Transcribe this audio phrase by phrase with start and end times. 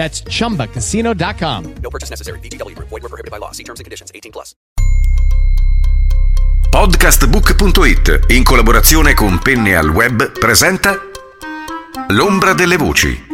[0.00, 1.74] That's chumbacasino.com.
[1.82, 2.38] No purchase necessary.
[2.40, 2.88] VGW Group.
[2.88, 3.52] Void were prohibited by law.
[3.52, 4.10] See terms and conditions.
[4.14, 4.54] 18 plus.
[6.70, 10.96] Podcastbook.it in collaborazione con Penne al Web presenta
[12.08, 13.26] L'ombra delle voci.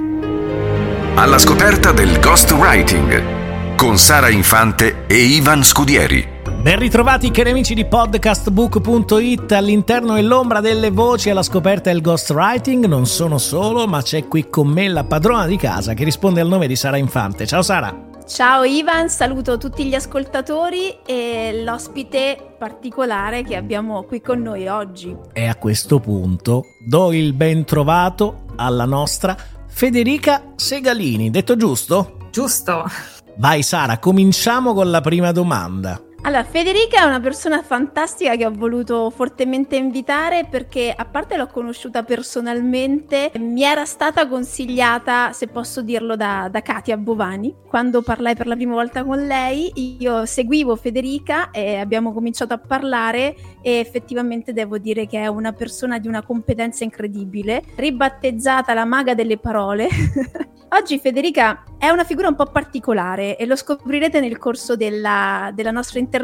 [1.14, 6.35] Alla scoperta del ghostwriting con Sara Infante e Ivan Scudieri.
[6.67, 13.06] Ben ritrovati cari amici di podcastbook.it all'interno dell'ombra delle voci alla scoperta del ghostwriting non
[13.06, 16.67] sono solo ma c'è qui con me la padrona di casa che risponde al nome
[16.67, 23.55] di Sara Infante ciao Sara Ciao Ivan, saluto tutti gli ascoltatori e l'ospite particolare che
[23.55, 25.17] abbiamo qui con noi oggi.
[25.33, 29.37] E a questo punto do il ben trovato alla nostra
[29.69, 32.17] Federica Segalini, detto giusto?
[32.33, 32.91] Giusto.
[33.37, 36.00] Vai Sara, cominciamo con la prima domanda.
[36.27, 41.46] Allora, Federica è una persona fantastica che ho voluto fortemente invitare perché, a parte l'ho
[41.46, 47.54] conosciuta personalmente, mi era stata consigliata, se posso dirlo, da, da Katia Bovani.
[47.69, 52.58] Quando parlai per la prima volta con lei, io seguivo Federica e abbiamo cominciato a
[52.58, 58.84] parlare e effettivamente devo dire che è una persona di una competenza incredibile, ribattezzata la
[58.84, 59.87] maga delle parole.
[60.70, 65.70] Oggi Federica è una figura un po' particolare e lo scoprirete nel corso della, della
[65.70, 66.14] nostra intervista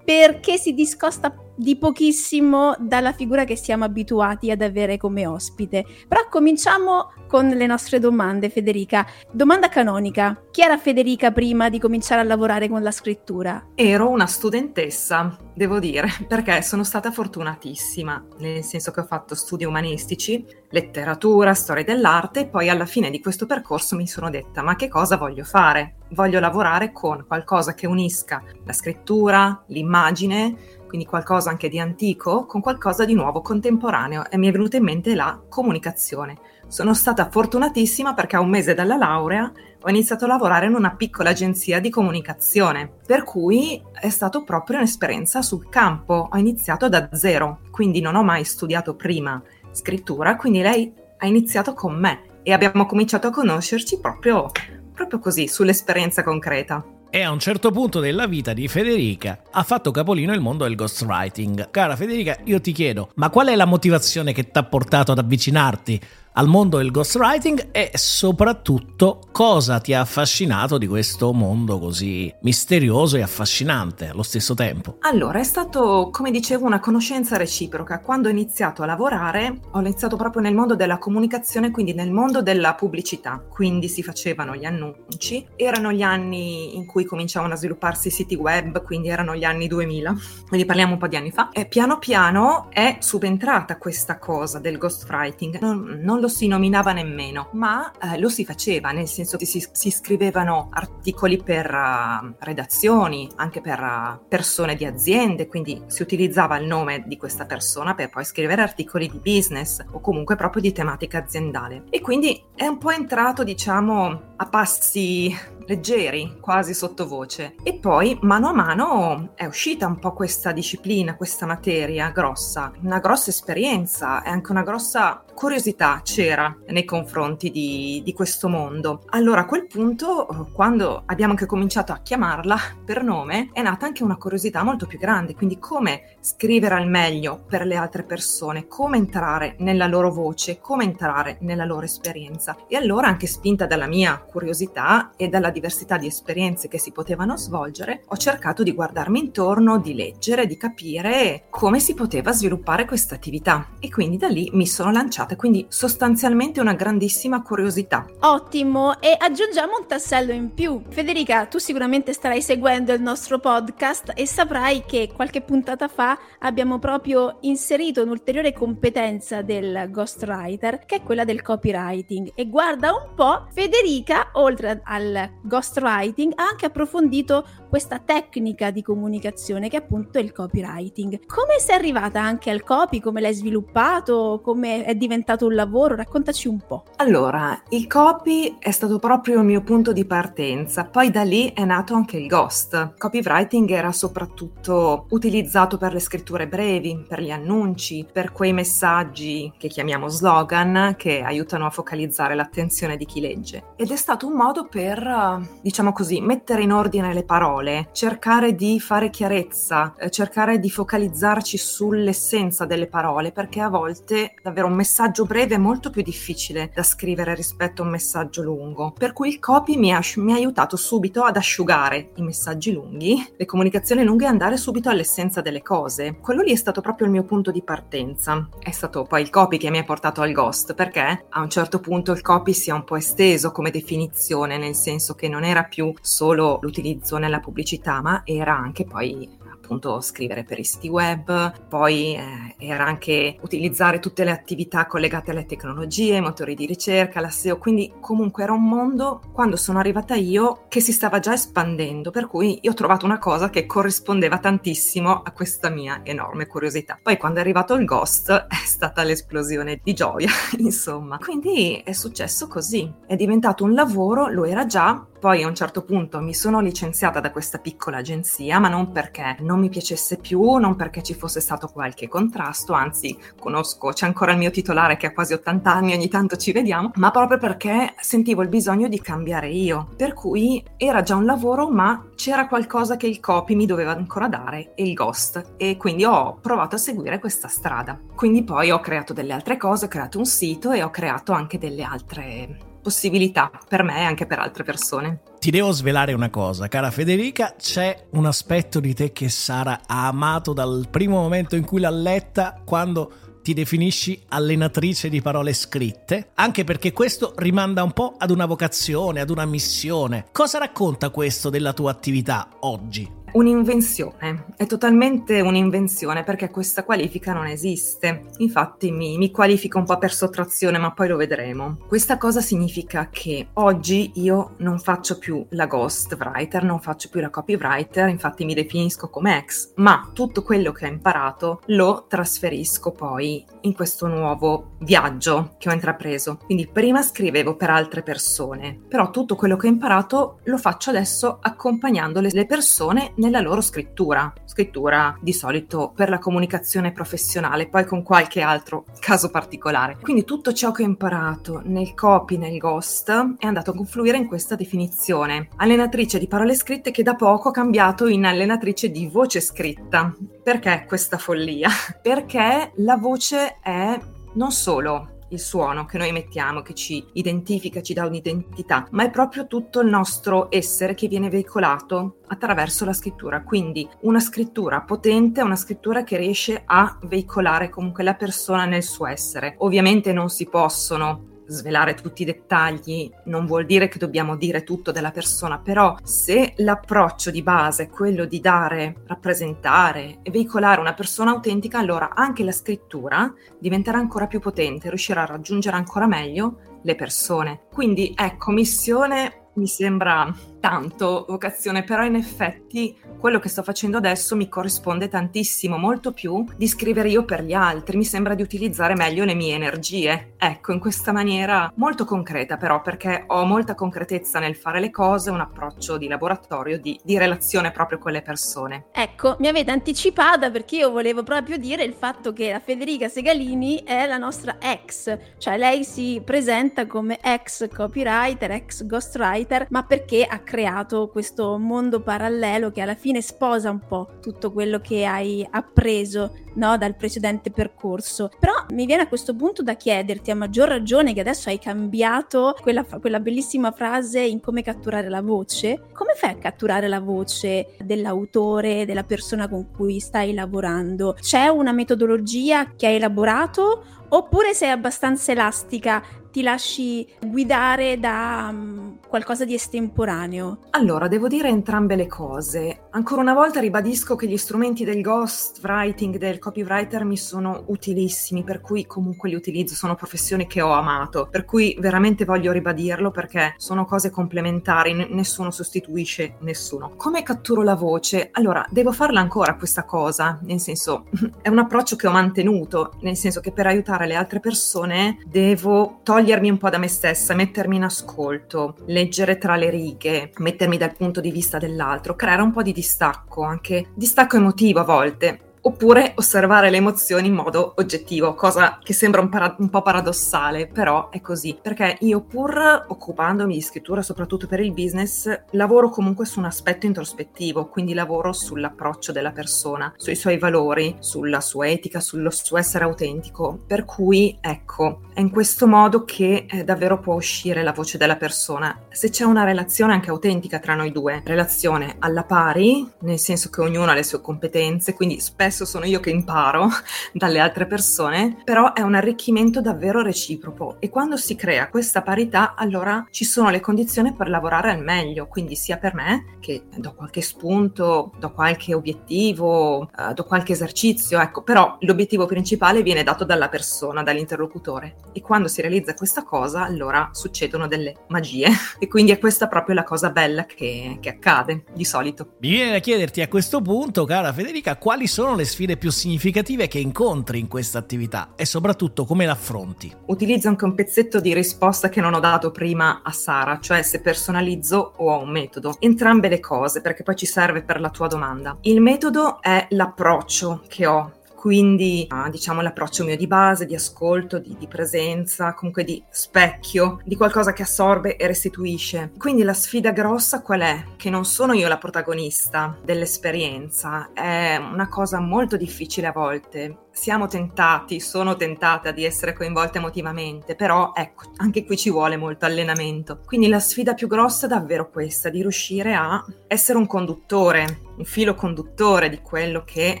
[0.04, 5.84] perché si discosta di pochissimo dalla figura che siamo abituati ad avere come ospite.
[6.08, 9.06] Però cominciamo con le nostre domande, Federica.
[9.30, 10.38] Domanda canonica.
[10.50, 13.68] Chi era Federica prima di cominciare a lavorare con la scrittura?
[13.74, 19.64] Ero una studentessa, devo dire, perché sono stata fortunatissima, nel senso che ho fatto studi
[19.64, 24.76] umanistici, letteratura, storia dell'arte e poi alla fine di questo percorso mi sono detta ma
[24.76, 25.94] che cosa voglio fare?
[26.10, 30.54] Voglio lavorare con qualcosa che unisca la scrittura, l'immagine,
[30.86, 34.84] quindi qualcosa anche di antico, con qualcosa di nuovo, contemporaneo e mi è venuta in
[34.84, 36.36] mente la comunicazione.
[36.72, 40.94] Sono stata fortunatissima perché a un mese dalla laurea ho iniziato a lavorare in una
[40.94, 46.30] piccola agenzia di comunicazione, per cui è stato proprio un'esperienza sul campo.
[46.32, 51.74] Ho iniziato da zero, quindi non ho mai studiato prima scrittura, quindi lei ha iniziato
[51.74, 54.50] con me e abbiamo cominciato a conoscerci proprio,
[54.94, 56.82] proprio così, sull'esperienza concreta.
[57.10, 60.74] E a un certo punto della vita di Federica ha fatto capolino il mondo del
[60.74, 61.70] ghostwriting.
[61.70, 65.18] Cara Federica, io ti chiedo, ma qual è la motivazione che ti ha portato ad
[65.18, 66.00] avvicinarti
[66.34, 73.16] al mondo del ghostwriting e soprattutto cosa ti ha affascinato di questo mondo così misterioso
[73.16, 74.96] e affascinante allo stesso tempo?
[75.00, 78.00] Allora, è stato, come dicevo, una conoscenza reciproca.
[78.00, 82.40] Quando ho iniziato a lavorare, ho iniziato proprio nel mondo della comunicazione, quindi nel mondo
[82.40, 83.42] della pubblicità.
[83.48, 85.46] Quindi si facevano gli annunci.
[85.56, 89.66] Erano gli anni in cui cominciavano a svilupparsi i siti web, quindi erano gli anni
[89.66, 90.14] 2000,
[90.48, 91.50] quindi parliamo un po' di anni fa.
[91.52, 95.58] E piano piano è subentrata questa cosa del ghostwriting.
[95.60, 99.66] Non, non lo si nominava nemmeno, ma eh, lo si faceva, nel senso che si,
[99.72, 106.56] si scrivevano articoli per uh, redazioni, anche per uh, persone di aziende, quindi si utilizzava
[106.58, 110.70] il nome di questa persona per poi scrivere articoli di business o comunque proprio di
[110.70, 111.82] tematica aziendale.
[111.90, 115.36] E quindi è un po' entrato, diciamo, a passi
[115.66, 117.54] leggeri, quasi sottovoce.
[117.62, 122.98] E poi mano a mano è uscita un po' questa disciplina, questa materia grossa, una
[122.98, 129.04] grossa esperienza e anche una grossa curiosità c'era nei confronti di, di questo mondo.
[129.10, 134.02] Allora a quel punto, quando abbiamo anche cominciato a chiamarla per nome, è nata anche
[134.02, 138.96] una curiosità molto più grande, quindi come scrivere al meglio per le altre persone, come
[138.98, 142.56] entrare nella loro voce, come entrare nella loro esperienza.
[142.68, 147.36] E allora anche spinta dalla mia curiosità e dalla diversità di esperienze che si potevano
[147.36, 153.14] svolgere, ho cercato di guardarmi intorno, di leggere, di capire come si poteva sviluppare questa
[153.14, 158.06] attività e quindi da lì mi sono lanciata, quindi sostanzialmente una grandissima curiosità.
[158.20, 160.82] Ottimo, e aggiungiamo un tassello in più.
[160.88, 166.78] Federica, tu sicuramente starai seguendo il nostro podcast e saprai che qualche puntata fa abbiamo
[166.78, 172.32] proprio inserito un'ulteriore competenza del ghostwriter, che è quella del copywriting.
[172.34, 179.68] E guarda un po', Federica, oltre al ghostwriting, ha anche approfondito questa tecnica di comunicazione
[179.68, 181.26] che è appunto il copywriting.
[181.26, 183.00] Come sei arrivata anche al copy?
[183.00, 184.40] Come l'hai sviluppato?
[184.42, 185.94] Come è diventato un lavoro?
[185.94, 186.84] Raccontaci un po'.
[186.96, 191.64] Allora, il copy è stato proprio il mio punto di partenza, poi da lì è
[191.64, 192.94] nato anche il ghost.
[192.98, 199.68] Copywriting era soprattutto utilizzato per le scritture brevi, per gli annunci, per quei messaggi che
[199.68, 203.64] chiamiamo slogan che aiutano a focalizzare l'attenzione di chi legge.
[203.76, 208.80] Ed è stato un modo per, diciamo così, mettere in ordine le parole, cercare di
[208.80, 215.24] fare chiarezza, eh, cercare di focalizzarci sull'essenza delle parole, perché a volte davvero un messaggio
[215.24, 218.92] breve è molto più difficile da scrivere rispetto a un messaggio lungo.
[218.96, 223.32] Per cui il copy mi ha, mi ha aiutato subito ad asciugare i messaggi lunghi,
[223.36, 226.16] le comunicazioni lunghe e andare subito all'essenza delle cose.
[226.20, 228.48] Quello lì è stato proprio il mio punto di partenza.
[228.58, 231.80] È stato poi il copy che mi ha portato al ghost, perché a un certo
[231.80, 235.64] punto il copy si è un po' esteso come definizione, nel senso che non era
[235.64, 239.40] più solo l'utilizzo nella pubblicità, ma era anche poi
[239.72, 245.30] appunto scrivere per i siti web, poi eh, era anche utilizzare tutte le attività collegate
[245.30, 250.14] alle tecnologie, motori di ricerca, la SEO, quindi comunque era un mondo quando sono arrivata
[250.14, 254.38] io che si stava già espandendo, per cui io ho trovato una cosa che corrispondeva
[254.38, 256.98] tantissimo a questa mia enorme curiosità.
[257.00, 261.18] Poi quando è arrivato il ghost è stata l'esplosione di gioia, insomma.
[261.18, 265.84] Quindi è successo così, è diventato un lavoro, lo era già, poi a un certo
[265.84, 270.54] punto mi sono licenziata da questa piccola agenzia, ma non perché non mi piacesse più,
[270.54, 275.06] non perché ci fosse stato qualche contrasto, anzi conosco, c'è ancora il mio titolare che
[275.06, 279.00] ha quasi 80 anni, ogni tanto ci vediamo, ma proprio perché sentivo il bisogno di
[279.00, 279.90] cambiare io.
[279.96, 284.26] Per cui era già un lavoro, ma c'era qualcosa che il copy mi doveva ancora
[284.26, 287.96] dare e il ghost e quindi ho provato a seguire questa strada.
[288.16, 291.58] Quindi poi ho creato delle altre cose, ho creato un sito e ho creato anche
[291.58, 295.20] delle altre possibilità per me e anche per altre persone.
[295.38, 300.06] Ti devo svelare una cosa, cara Federica, c'è un aspetto di te che Sara ha
[300.08, 303.12] amato dal primo momento in cui l'ha letta, quando
[303.42, 309.20] ti definisci allenatrice di parole scritte, anche perché questo rimanda un po' ad una vocazione,
[309.20, 310.26] ad una missione.
[310.30, 313.21] Cosa racconta questo della tua attività oggi?
[313.32, 318.26] Un'invenzione, è totalmente un'invenzione perché questa qualifica non esiste.
[318.38, 321.78] Infatti mi, mi, qualifico un po' per sottrazione, ma poi lo vedremo.
[321.88, 327.30] Questa cosa significa che oggi io non faccio più la ghostwriter, non faccio più la
[327.30, 333.44] copywriter, infatti mi definisco come ex, ma tutto quello che ho imparato lo trasferisco poi
[333.62, 336.38] in questo nuovo viaggio che ho intrapreso.
[336.44, 341.38] Quindi prima scrivevo per altre persone, però tutto quello che ho imparato lo faccio adesso
[341.40, 347.84] accompagnando le, le persone nella loro scrittura, scrittura di solito per la comunicazione professionale, poi
[347.84, 349.96] con qualche altro caso particolare.
[350.00, 354.26] Quindi tutto ciò che ho imparato nel copy, nel ghost, è andato a confluire in
[354.26, 355.48] questa definizione.
[355.56, 360.12] Allenatrice di parole scritte che da poco ho cambiato in allenatrice di voce scritta.
[360.42, 361.70] Perché questa follia?
[362.02, 363.96] Perché la voce è
[364.34, 369.10] non solo il suono che noi emettiamo, che ci identifica, ci dà un'identità, ma è
[369.10, 373.42] proprio tutto il nostro essere che viene veicolato attraverso la scrittura.
[373.42, 379.06] Quindi una scrittura potente, una scrittura che riesce a veicolare comunque la persona nel suo
[379.06, 379.54] essere.
[379.58, 384.92] Ovviamente non si possono svelare tutti i dettagli non vuol dire che dobbiamo dire tutto
[384.92, 390.94] della persona, però se l'approccio di base è quello di dare, rappresentare e veicolare una
[390.94, 396.78] persona autentica, allora anche la scrittura diventerà ancora più potente, riuscirà a raggiungere ancora meglio
[396.82, 397.62] le persone.
[397.72, 404.36] Quindi ecco, missione mi sembra tanto vocazione, però in effetti quello che sto facendo adesso
[404.36, 408.94] mi corrisponde tantissimo, molto più di scrivere io per gli altri, mi sembra di utilizzare
[408.94, 410.34] meglio le mie energie.
[410.38, 415.30] Ecco, in questa maniera molto concreta però, perché ho molta concretezza nel fare le cose,
[415.30, 418.86] un approccio di laboratorio, di, di relazione proprio con le persone.
[418.92, 423.82] Ecco, mi avete anticipata perché io volevo proprio dire il fatto che la Federica Segalini
[423.82, 430.24] è la nostra ex, cioè lei si presenta come ex copywriter, ex ghostwriter, ma perché
[430.24, 435.46] ha creato questo mondo parallelo che alla fine sposa un po' tutto quello che hai
[435.50, 438.28] appreso no, dal precedente percorso.
[438.38, 442.54] Però mi viene a questo punto da chiederti, a maggior ragione che adesso hai cambiato
[442.60, 447.74] quella, quella bellissima frase in come catturare la voce, come fai a catturare la voce
[447.82, 451.16] dell'autore, della persona con cui stai lavorando?
[451.18, 458.96] C'è una metodologia che hai elaborato oppure sei abbastanza elastica ti lasci guidare da um,
[459.06, 460.60] qualcosa di estemporaneo?
[460.70, 462.86] Allora, devo dire entrambe le cose.
[462.92, 468.62] Ancora una volta ribadisco che gli strumenti del ghostwriting, del copywriter mi sono utilissimi, per
[468.62, 473.54] cui comunque li utilizzo, sono professioni che ho amato, per cui veramente voglio ribadirlo perché
[473.58, 476.94] sono cose complementari, n- nessuno sostituisce nessuno.
[476.96, 478.30] Come catturo la voce?
[478.32, 481.04] Allora, devo farla ancora questa cosa, nel senso,
[481.42, 486.00] è un approccio che ho mantenuto, nel senso che per aiutare le altre persone devo
[486.02, 490.76] togliere togliermi un po' da me stessa, mettermi in ascolto, leggere tra le righe, mettermi
[490.76, 495.51] dal punto di vista dell'altro, creare un po' di distacco, anche distacco emotivo a volte
[495.62, 500.66] oppure osservare le emozioni in modo oggettivo, cosa che sembra un, para- un, po' paradossale,
[500.66, 506.26] però è così, perché io pur occupandomi di scrittura soprattutto per il business, lavoro comunque
[506.26, 512.00] su un aspetto introspettivo, quindi lavoro sull'approccio della persona, sui suoi valori, sulla sua etica,
[512.00, 517.14] sullo suo essere autentico, per cui ecco, è in questo modo che eh, davvero può
[517.14, 518.76] uscire la voce della persona.
[518.88, 523.60] Se c'è una relazione anche autentica tra noi due, relazione alla pari, nel senso che
[523.60, 526.68] ognuno ha le sue competenze, quindi spesso spesso sono io che imparo
[527.12, 530.76] dalle altre persone, però è un arricchimento davvero reciproco.
[530.80, 535.28] E quando si crea questa parità allora ci sono le condizioni per lavorare al meglio,
[535.28, 541.20] quindi sia per me che do qualche spunto, do qualche obiettivo, uh, do qualche esercizio,
[541.20, 544.96] ecco, però l'obiettivo principale viene dato dalla persona, dall'interlocutore.
[545.12, 548.48] E quando si realizza questa cosa allora succedono delle magie.
[548.82, 552.34] E quindi è questa proprio la cosa bella che, che accade di solito.
[552.40, 555.90] Mi viene da chiederti a questo punto, cara Federica, quali sono le le sfide più
[555.90, 559.92] significative che incontri in questa attività e soprattutto come l'affronti?
[560.06, 564.00] Utilizzo anche un pezzetto di risposta che non ho dato prima a Sara, cioè se
[564.00, 565.76] personalizzo o ho un metodo.
[565.80, 568.56] Entrambe le cose perché poi ci serve per la tua domanda.
[568.62, 574.38] Il metodo è l'approccio che ho quindi ah, diciamo l'approccio mio di base, di ascolto,
[574.38, 579.10] di, di, presenza, comunque di specchio, di qualcosa che assorbe e restituisce.
[579.18, 580.84] Quindi la sfida grossa qual è?
[580.94, 587.26] Che non sono io la protagonista dell'esperienza, è una cosa molto difficile a volte siamo
[587.26, 593.20] tentati, sono tentata di essere coinvolte emotivamente, però ecco, anche qui ci vuole molto allenamento.
[593.24, 598.04] Quindi la sfida più grossa è davvero questa, di riuscire a essere un conduttore, un
[598.04, 600.00] filo conduttore di quello che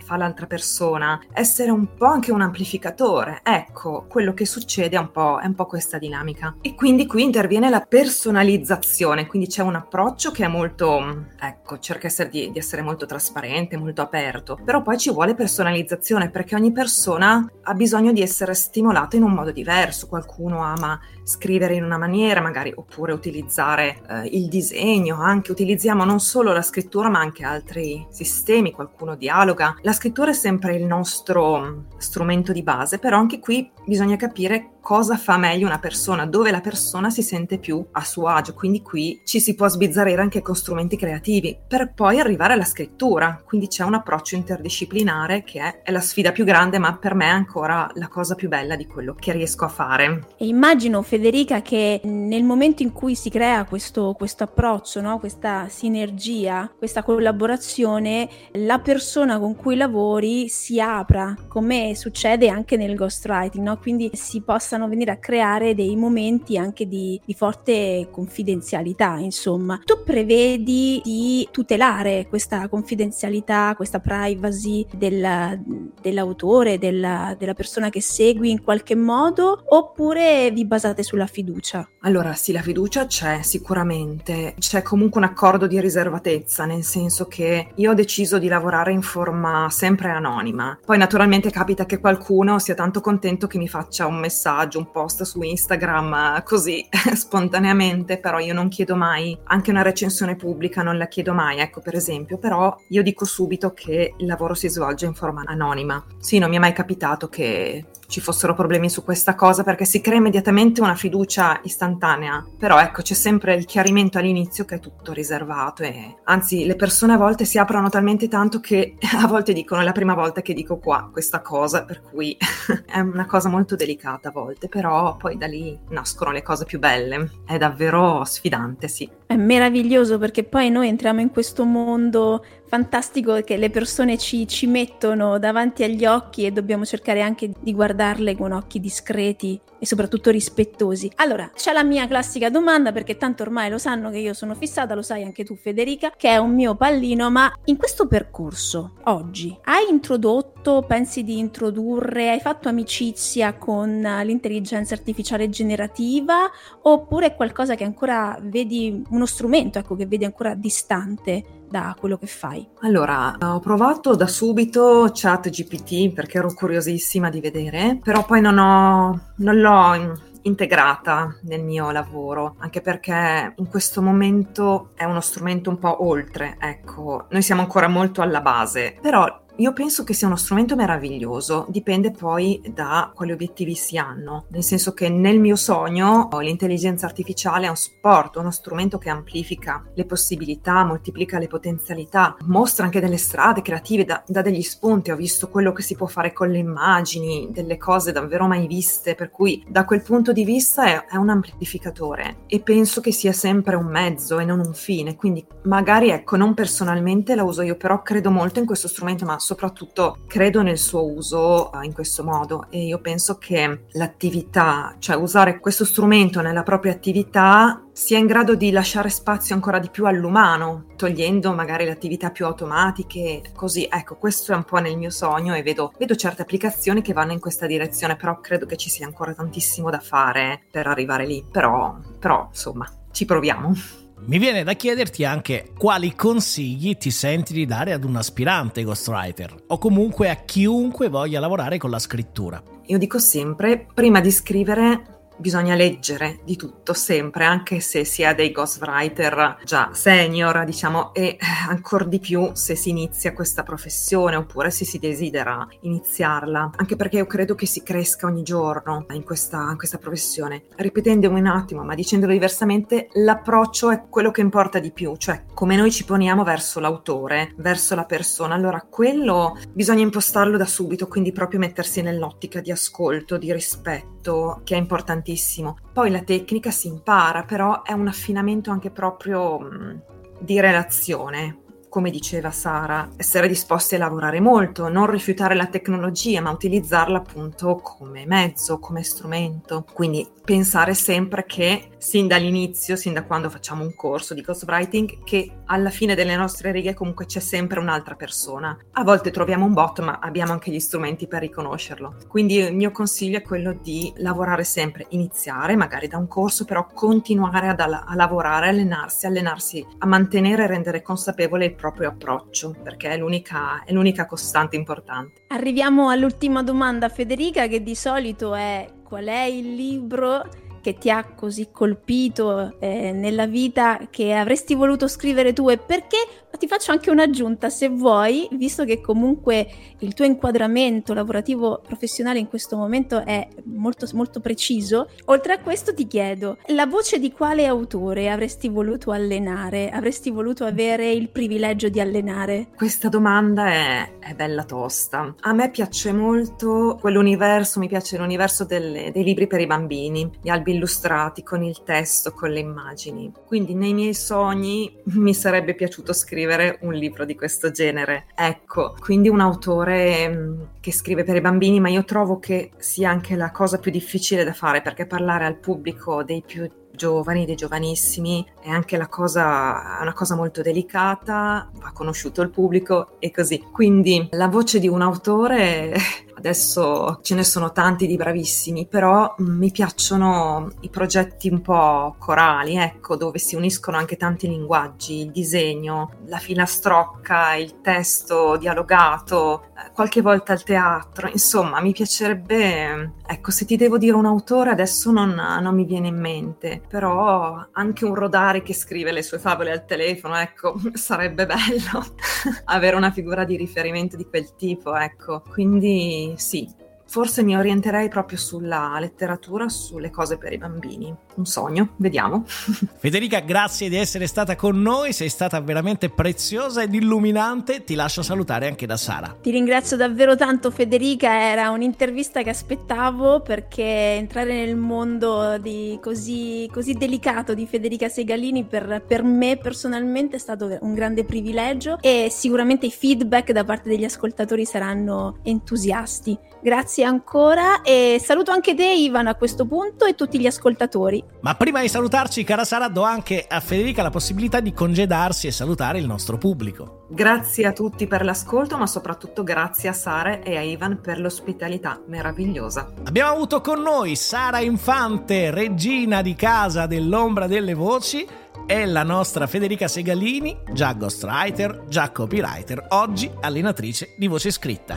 [0.04, 3.40] fa l'altra persona, essere un po' anche un amplificatore.
[3.42, 6.56] Ecco, quello che succede è un po', è un po questa dinamica.
[6.60, 12.10] E quindi qui interviene la personalizzazione, quindi c'è un approccio che è molto, ecco, cerca
[12.30, 16.81] di, di essere molto trasparente, molto aperto, però poi ci vuole personalizzazione perché ogni persona
[16.82, 20.08] persona ha bisogno di essere stimolata in un modo diverso.
[20.08, 25.20] Qualcuno ama scrivere in una maniera, magari, oppure utilizzare eh, il disegno.
[25.20, 28.72] Anche utilizziamo non solo la scrittura, ma anche altri sistemi.
[28.72, 29.76] Qualcuno dialoga.
[29.82, 34.72] La scrittura è sempre il nostro mm, strumento di base, però anche qui bisogna capire
[34.82, 38.52] cosa fa meglio una persona, dove la persona si sente più a suo agio.
[38.52, 43.40] Quindi qui ci si può sbizzarrire anche con strumenti creativi per poi arrivare alla scrittura.
[43.44, 47.26] Quindi c'è un approccio interdisciplinare che è, è la sfida più grande, ma per me
[47.26, 50.26] è ancora la cosa più bella di quello che riesco a fare.
[50.36, 55.18] E immagino, Federica, che nel momento in cui si crea questo, questo approccio, no?
[55.18, 62.94] questa sinergia, questa collaborazione, la persona con cui lavori si apra, come succede anche nel
[62.94, 63.78] ghostwriting, no?
[63.78, 69.80] quindi si possa possano venire a creare dei momenti anche di, di forte confidenzialità, insomma.
[69.84, 75.60] Tu prevedi di tutelare questa confidenzialità, questa privacy del,
[76.00, 81.88] dell'autore, della, della persona che segui in qualche modo, oppure vi basate sulla fiducia?
[82.00, 84.54] Allora, sì, la fiducia c'è sicuramente.
[84.58, 89.02] C'è comunque un accordo di riservatezza, nel senso che io ho deciso di lavorare in
[89.02, 90.78] forma sempre anonima.
[90.84, 94.90] Poi naturalmente capita che qualcuno sia tanto contento che mi faccia un messaggio messaggio, un
[94.90, 100.82] post su Instagram eh, così spontaneamente, però io non chiedo mai, anche una recensione pubblica
[100.82, 104.68] non la chiedo mai, ecco per esempio, però io dico subito che il lavoro si
[104.68, 106.04] svolge in forma anonima.
[106.18, 110.02] Sì, non mi è mai capitato che ci fossero problemi su questa cosa perché si
[110.02, 112.44] crea immediatamente una fiducia istantanea.
[112.58, 117.14] Però ecco, c'è sempre il chiarimento all'inizio che è tutto riservato e anzi le persone
[117.14, 120.54] a volte si aprono talmente tanto che a volte dicono è la prima volta che
[120.54, 122.36] dico qua questa cosa, per cui
[122.86, 126.78] è una cosa molto delicata a volte, però poi da lì nascono le cose più
[126.78, 127.30] belle.
[127.46, 129.08] È davvero sfidante, sì.
[129.32, 134.66] È meraviglioso perché poi noi entriamo in questo mondo fantastico che le persone ci, ci,
[134.66, 140.30] mettono davanti agli occhi e dobbiamo cercare anche di guardarle con occhi discreti e soprattutto
[140.30, 141.10] rispettosi.
[141.16, 144.94] Allora, c'è la mia classica domanda perché tanto ormai lo sanno che io sono fissata,
[144.94, 149.54] lo sai anche tu Federica, che è un mio pallino, ma in questo percorso, oggi,
[149.64, 150.51] hai introdotto,
[150.86, 156.48] pensi di introdurre, hai fatto amicizia con l'intelligenza artificiale generativa
[156.82, 161.60] oppure è qualcosa che ancora vedi, uno strumento, ecco, che vedi ancora distante?
[161.72, 162.68] da quello che fai?
[162.80, 168.58] Allora, ho provato da subito chat GPT perché ero curiosissima di vedere, però poi non,
[168.58, 175.70] ho, non l'ho integrata nel mio lavoro, anche perché in questo momento è uno strumento
[175.70, 180.26] un po' oltre, ecco, noi siamo ancora molto alla base, però io penso che sia
[180.26, 185.56] uno strumento meraviglioso, dipende poi da quali obiettivi si hanno, nel senso che nel mio
[185.56, 192.36] sogno l'intelligenza artificiale è un supporto, uno strumento che amplifica le possibilità, moltiplica le potenzialità,
[192.46, 196.06] mostra anche delle strade creative, dà, dà degli spunti, ho visto quello che si può
[196.06, 200.44] fare con le immagini, delle cose davvero mai viste, per cui da quel punto di
[200.44, 204.72] vista è, è un amplificatore e penso che sia sempre un mezzo e non un
[204.72, 209.24] fine, quindi magari ecco, non personalmente la uso io, però credo molto in questo strumento,
[209.42, 212.66] soprattutto credo nel suo uso uh, in questo modo.
[212.70, 218.54] E io penso che l'attività, cioè usare questo strumento nella propria attività sia in grado
[218.54, 223.86] di lasciare spazio ancora di più all'umano, togliendo magari le attività più automatiche, così.
[223.90, 227.32] Ecco, questo è un po' nel mio sogno e vedo, vedo certe applicazioni che vanno
[227.32, 231.44] in questa direzione, però credo che ci sia ancora tantissimo da fare per arrivare lì,
[231.50, 234.01] però, però insomma, ci proviamo.
[234.24, 239.52] Mi viene da chiederti anche quali consigli ti senti di dare ad un aspirante ghostwriter
[239.66, 242.62] o comunque a chiunque voglia lavorare con la scrittura.
[242.86, 248.34] Io dico sempre, prima di scrivere bisogna leggere di tutto sempre, anche se si è
[248.34, 251.36] dei ghostwriter già senior, diciamo, e
[251.68, 257.16] ancora di più se si inizia questa professione oppure se si desidera iniziarla, anche perché
[257.16, 260.64] io credo che si cresca ogni giorno in questa, in questa professione.
[260.76, 265.76] Ripetendomi un attimo, ma dicendolo diversamente, l'approccio è quello che importa di più, cioè come
[265.76, 268.54] noi ci poniamo verso l'autore, verso la persona.
[268.54, 274.74] Allora, quello bisogna impostarlo da subito, quindi proprio mettersi nell'ottica di ascolto, di rispetto, che
[274.74, 275.78] è importantissimo tantissimo.
[275.92, 280.02] Poi la tecnica si impara, però è un affinamento anche proprio mh,
[280.40, 286.50] di relazione, come diceva Sara, essere disposti a lavorare molto, non rifiutare la tecnologia, ma
[286.50, 289.84] utilizzarla appunto come mezzo, come strumento.
[289.92, 295.60] Quindi pensare sempre che sin dall'inizio, sin da quando facciamo un corso di ghostwriting, che
[295.66, 298.76] alla fine delle nostre righe comunque c'è sempre un'altra persona.
[298.94, 302.16] A volte troviamo un bot, ma abbiamo anche gli strumenti per riconoscerlo.
[302.26, 306.88] Quindi il mio consiglio è quello di lavorare sempre, iniziare magari da un corso, però
[306.92, 313.10] continuare ad, a lavorare, allenarsi, allenarsi a mantenere e rendere consapevole il proprio approccio, perché
[313.10, 315.42] è l'unica, è l'unica costante importante.
[315.48, 320.42] Arriviamo all'ultima domanda, Federica, che di solito è qual è il libro
[320.82, 326.18] che ti ha così colpito eh, nella vita che avresti voluto scrivere tu e perché?
[326.58, 329.66] Ti faccio anche un'aggiunta se vuoi, visto che comunque
[330.00, 335.08] il tuo inquadramento lavorativo professionale in questo momento è molto, molto preciso.
[335.26, 339.88] Oltre a questo ti chiedo, la voce di quale autore avresti voluto allenare?
[339.90, 342.68] Avresti voluto avere il privilegio di allenare?
[342.76, 345.34] Questa domanda è, è bella tosta.
[345.40, 350.48] A me piace molto quell'universo, mi piace l'universo delle, dei libri per i bambini, gli
[350.48, 353.32] albi illustrati con il testo, con le immagini.
[353.46, 358.26] Quindi nei miei sogni mi sarebbe piaciuto scrivere un libro di questo genere.
[358.34, 363.10] Ecco, quindi un autore mm, che scrive per i bambini, ma io trovo che sia
[363.10, 367.56] anche la cosa più difficile da fare perché parlare al pubblico dei più giovani, dei
[367.56, 373.64] giovanissimi, è anche la cosa, una cosa molto delicata, va conosciuto il pubblico e così.
[373.72, 375.94] Quindi la voce di un autore
[376.42, 382.74] Adesso ce ne sono tanti di bravissimi, però mi piacciono i progetti un po' corali,
[382.74, 389.92] ecco, dove si uniscono anche tanti linguaggi, il disegno, la filastrocca, il testo dialogato, eh,
[389.92, 395.12] qualche volta il teatro, insomma, mi piacerebbe, ecco, se ti devo dire un autore adesso
[395.12, 399.70] non, non mi viene in mente, però anche un Rodari che scrive le sue favole
[399.70, 402.04] al telefono, ecco, sarebbe bello
[402.66, 406.68] avere una figura di riferimento di quel tipo, ecco, quindi sì,
[407.12, 411.14] forse mi orienterei proprio sulla letteratura, sulle cose per i bambini.
[411.34, 412.44] Un sogno, vediamo.
[412.96, 417.84] Federica, grazie di essere stata con noi, sei stata veramente preziosa ed illuminante.
[417.84, 419.36] Ti lascio salutare anche da Sara.
[419.38, 423.84] Ti ringrazio davvero tanto Federica, era un'intervista che aspettavo perché
[424.16, 430.38] entrare nel mondo di così, così delicato di Federica Segalini per, per me personalmente è
[430.38, 436.51] stato un grande privilegio e sicuramente i feedback da parte degli ascoltatori saranno entusiasti.
[436.62, 441.20] Grazie ancora e saluto anche te Ivan a questo punto e tutti gli ascoltatori.
[441.40, 445.50] Ma prima di salutarci, cara Sara, do anche a Federica la possibilità di congedarsi e
[445.50, 447.06] salutare il nostro pubblico.
[447.10, 452.00] Grazie a tutti per l'ascolto, ma soprattutto grazie a Sara e a Ivan per l'ospitalità
[452.06, 452.92] meravigliosa.
[453.02, 458.24] Abbiamo avuto con noi Sara Infante, regina di casa dell'ombra delle voci
[458.66, 464.94] e la nostra Federica Segalini, già ghostwriter, già copywriter, oggi allenatrice di voce scritta.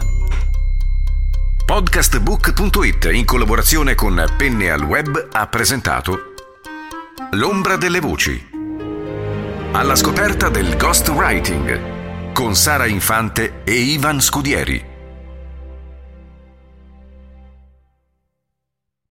[1.66, 6.34] Podcastbook.it in collaborazione con Penne al Web ha presentato
[7.32, 8.50] L'ombra delle voci.
[9.72, 14.95] Alla scoperta del ghostwriting con Sara Infante e Ivan Scudieri.